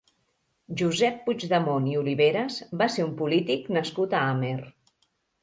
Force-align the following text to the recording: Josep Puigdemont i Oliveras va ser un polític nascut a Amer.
Josep 0.81 1.19
Puigdemont 1.27 1.89
i 1.91 1.93
Oliveras 1.99 2.57
va 2.81 2.89
ser 2.95 3.07
un 3.09 3.13
polític 3.21 3.71
nascut 3.79 4.19
a 4.19 4.25
Amer. 4.33 4.57